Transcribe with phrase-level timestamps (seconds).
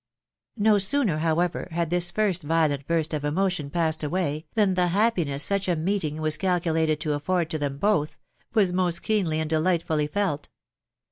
[0.57, 5.43] No sooner, however, had this first violent burst of emotion passed away, than the happiness
[5.43, 8.19] such a meeting was calculated to afford to both of them
[8.55, 10.49] was most keenly and delightfully felt.